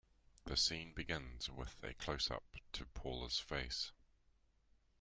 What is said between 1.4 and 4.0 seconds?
with a closeup to Paula's face.